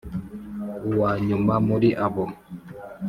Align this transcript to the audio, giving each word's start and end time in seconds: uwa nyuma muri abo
uwa 0.89 1.11
nyuma 1.27 1.53
muri 1.67 1.89
abo 2.05 2.23